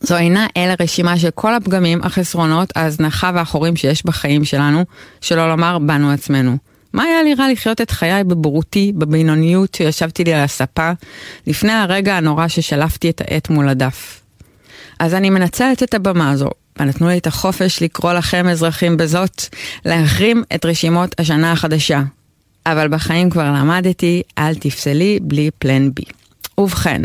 [0.00, 4.84] זו אינה אלא רשימה של כל הפגמים, החסרונות, ההזנחה והחורים שיש בחיים שלנו,
[5.20, 6.56] שלא לומר בנו עצמנו.
[6.92, 10.90] מה היה לי רע לחיות את חיי בבורותי, בבינוניות שישבתי לי על הספה,
[11.46, 14.20] לפני הרגע הנורא ששלפתי את העט מול הדף.
[14.98, 16.50] אז אני מנצלת את הבמה הזו,
[16.80, 19.42] ונתנו לי את החופש לקרוא לכם אזרחים בזאת,
[19.84, 22.02] להחרים את רשימות השנה החדשה.
[22.66, 26.02] אבל בחיים כבר למדתי, אל תפסלי בלי פלן בי.
[26.58, 27.02] ובכן,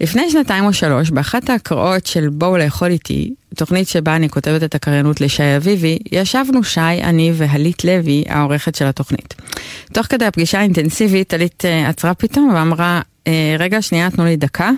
[0.00, 4.74] לפני שנתיים או שלוש, באחת ההקראות של בואו לאכול איתי, תוכנית שבה אני כותבת את
[4.74, 9.34] הקריינות לשי אביבי, ישבנו שי, אני והלית לוי, העורכת של התוכנית.
[9.92, 13.28] תוך כדי הפגישה האינטנסיבית, עלית uh, עצרה פתאום ואמרה, uh,
[13.58, 14.70] רגע, שנייה, תנו לי דקה.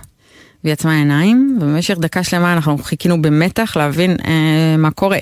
[0.64, 4.26] והיא עצמה עיניים, ובמשך דקה שלמה אנחנו חיכינו במתח להבין uh,
[4.78, 5.18] מה קורה.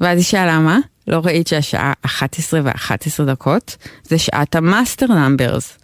[0.00, 0.78] ואז היא שאלה מה?
[1.08, 3.76] לא ראית שהשעה 11 ו-11 דקות?
[4.04, 5.78] זה שעת ה master numbers.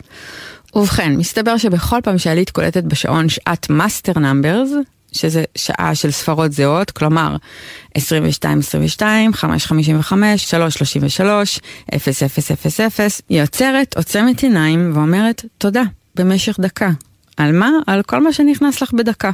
[0.76, 4.70] ובכן, מסתבר שבכל פעם שעלית קולטת בשעון שעת master numbers,
[5.12, 7.36] שזה שעה של ספרות זהות, כלומר
[7.94, 11.60] 22, 22, 5, 55, 3, 33,
[11.96, 15.82] 0, 0, 0, 0, היא עוצרת, עוצמת עיניים ואומרת תודה,
[16.14, 16.90] במשך דקה.
[17.36, 17.70] על מה?
[17.86, 19.30] על כל מה שנכנס לך בדקה.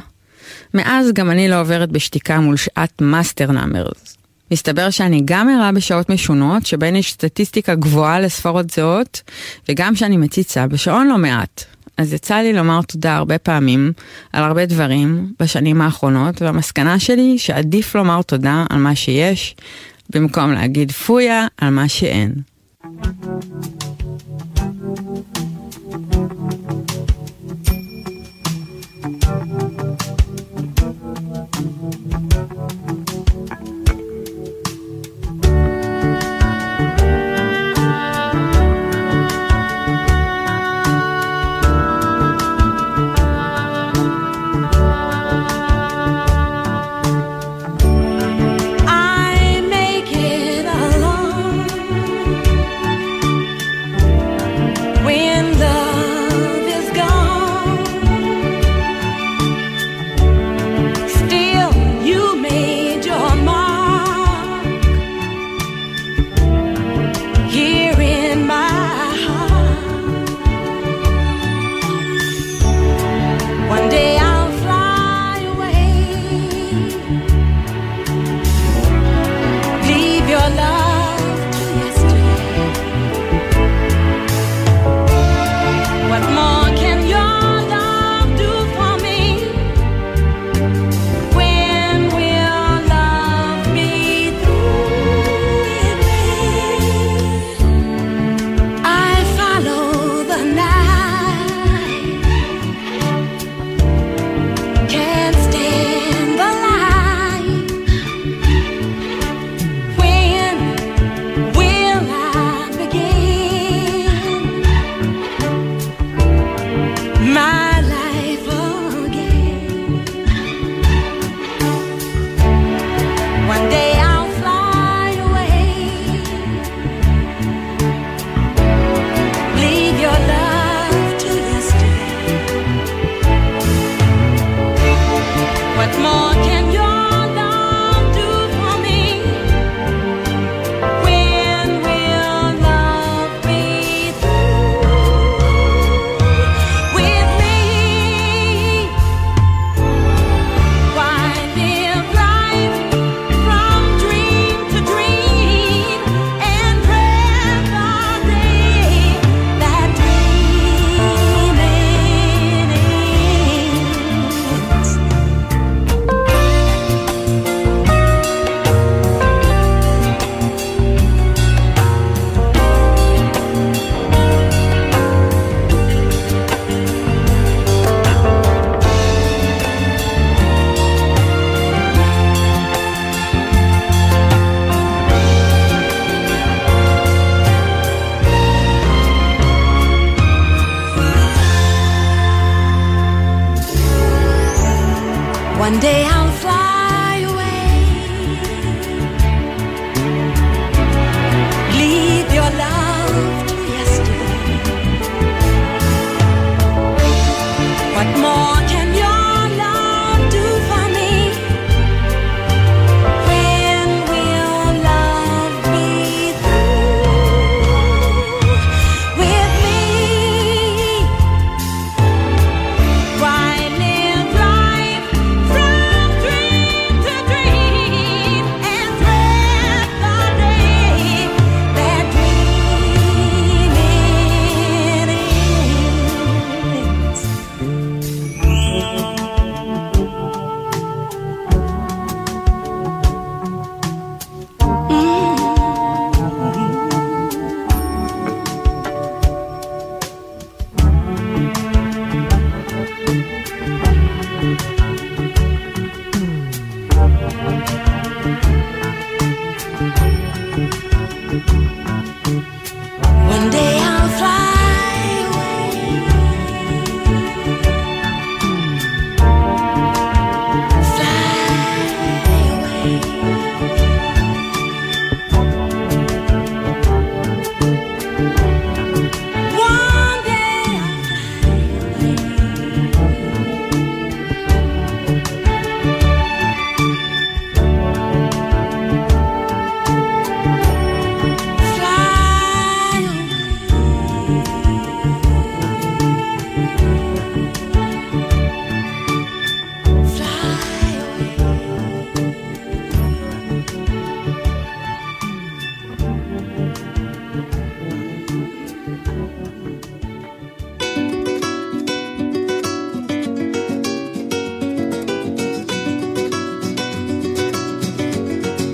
[0.73, 4.17] מאז גם אני לא עוברת בשתיקה מול שעת master numbers.
[4.51, 9.21] מסתבר שאני גם ערה בשעות משונות, שבהן יש סטטיסטיקה גבוהה לספרות זהות,
[9.69, 11.63] וגם שאני מציצה בשעון לא מעט.
[11.97, 13.93] אז יצא לי לומר תודה הרבה פעמים
[14.33, 19.55] על הרבה דברים בשנים האחרונות, והמסקנה שלי שעדיף לומר תודה על מה שיש,
[20.09, 22.33] במקום להגיד פויה על מה שאין.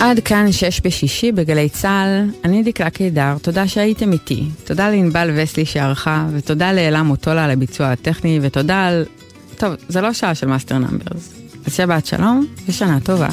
[0.09, 4.43] עד כאן שש בשישי בגלי צה"ל, אני דקלה קידר, תודה שהייתם איתי.
[4.63, 9.05] תודה לענבל וסלי שערכה, ותודה לאלה מוטולה על הביצוע הטכני, ותודה על...
[9.57, 11.33] טוב, זה לא שעה של master numbers.
[11.65, 13.29] אז שבת שלום ושנה טובה.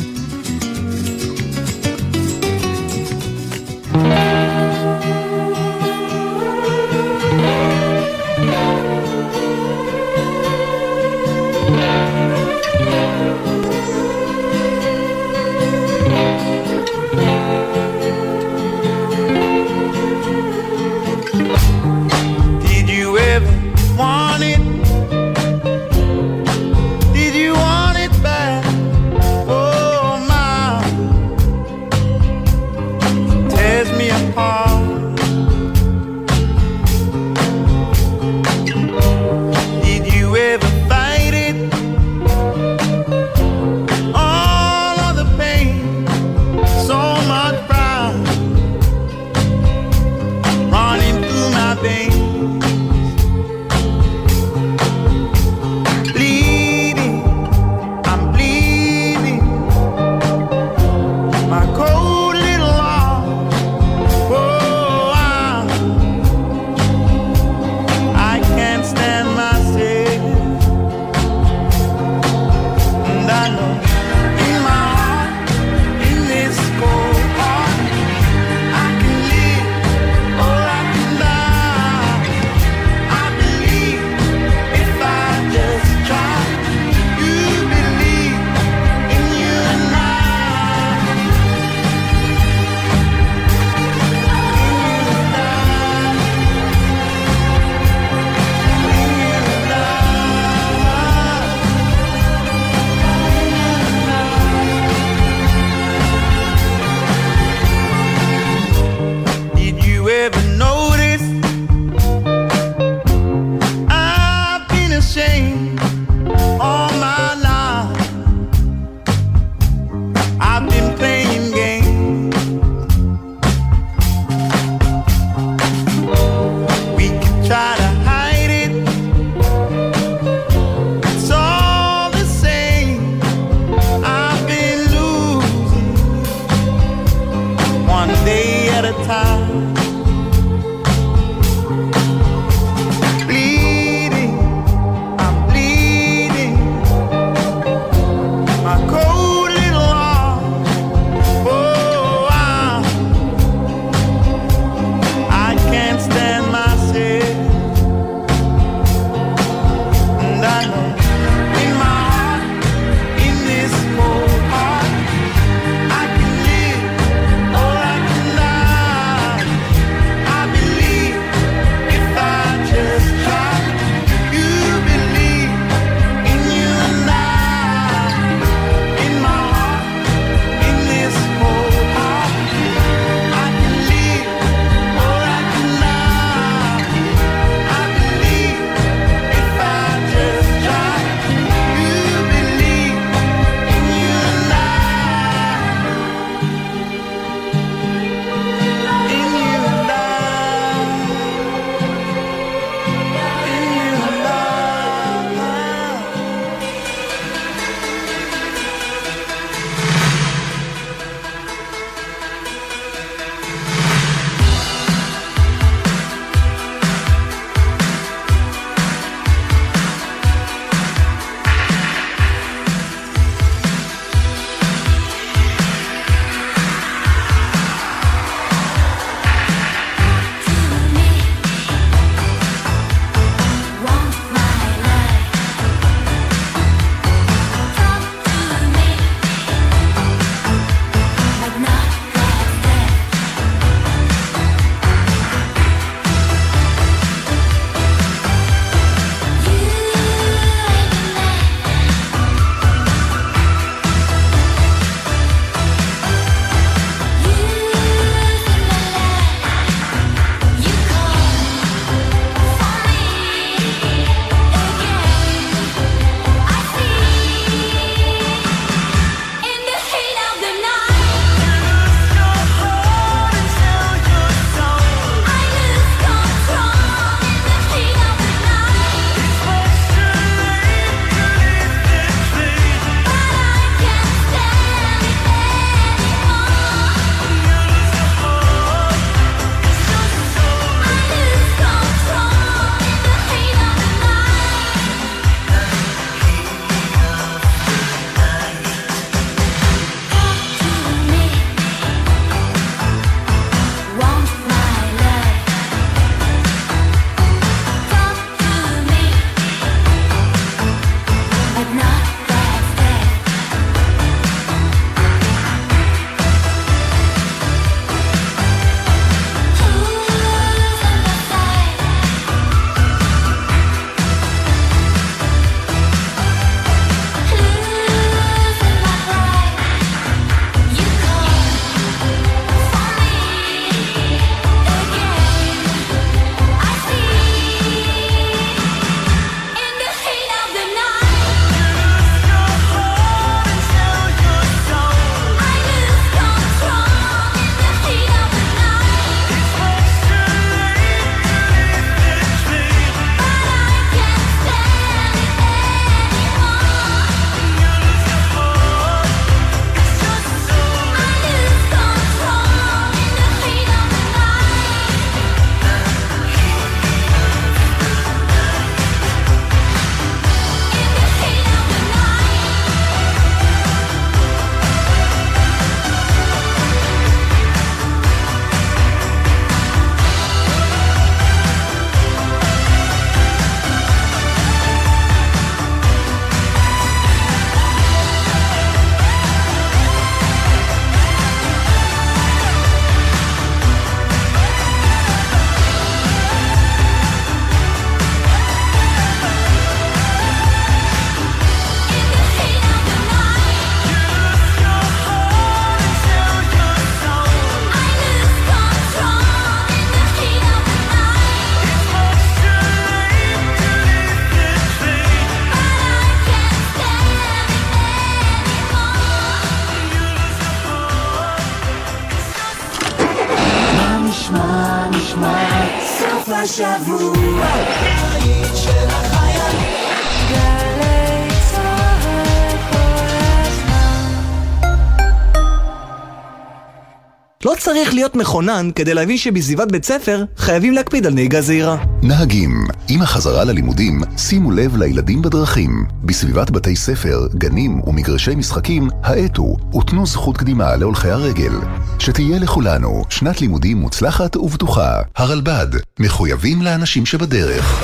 [437.59, 441.85] צריך להיות מכונן כדי להבין שבסביבת בית ספר חייבים להקפיד על נהיגה זהירה.
[442.03, 445.87] נהגים, עם החזרה ללימודים, שימו לב לילדים בדרכים.
[446.05, 451.53] בסביבת בתי ספר, גנים ומגרשי משחקים, האטו ותנו זכות קדימה להולכי הרגל.
[451.99, 455.01] שתהיה לכולנו שנת לימודים מוצלחת ובטוחה.
[455.17, 455.69] הרלב"ד,
[456.01, 457.83] מחויבים לאנשים שבדרך.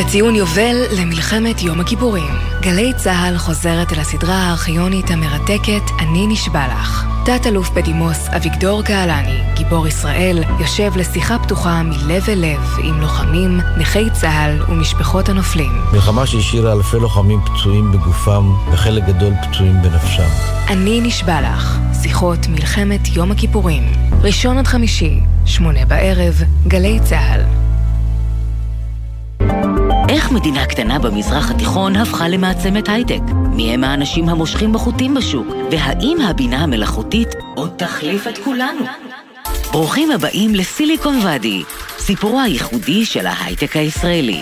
[0.00, 2.34] לציון יובל למלחמת יום הכיפורים.
[2.60, 7.04] גלי צה"ל חוזרת אל הסדרה הארכיונית המרתקת "אני נשבע לך".
[7.24, 14.10] תת-אלוף בדימוס אביגדור קהלני, גיבור ישראל, יושב לשיחה פתוחה מלב אל לב עם לוחמים, נכי
[14.10, 15.72] צה"ל ומשפחות הנופלים.
[15.92, 20.28] מלחמה שהשאירה אלפי לוחמים פצועים בגופם וחלק גדול פצועים בנפשם.
[20.68, 23.82] אני נשבע לך, שיחות מלחמת יום הכיפורים.
[24.22, 27.67] ראשון עד חמישי, שמונה בערב, גלי צה"ל.
[30.08, 33.20] איך מדינה קטנה במזרח התיכון הפכה למעצמת הייטק?
[33.32, 35.46] מי הם האנשים המושכים בחוטים בשוק?
[35.70, 38.84] והאם הבינה המלאכותית עוד תחליף את כולנו?
[39.72, 41.62] ברוכים הבאים לסיליקון ואדי,
[41.98, 44.40] סיפורו הייחודי של ההייטק הישראלי.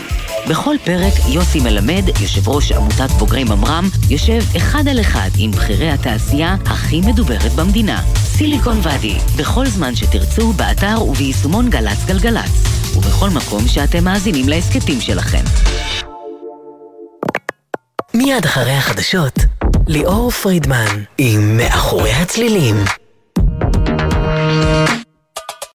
[0.48, 5.90] בכל פרק יוסי מלמד, יושב ראש עמותת בוגרי ממר"ם, יושב אחד על אחד עם בכירי
[5.90, 8.02] התעשייה הכי מדוברת במדינה.
[8.16, 15.44] סיליקון ואדי, בכל זמן שתרצו, באתר וביישומון גל"צ גלגלצ, ובכל מקום שאתם מאזינים להסכתים שלכם.
[18.14, 19.38] מיד אחרי החדשות,
[19.86, 22.76] ליאור פרידמן עם מאחורי הצלילים.